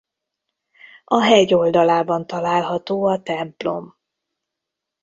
[1.05, 3.97] A hegy oldalában található a templom.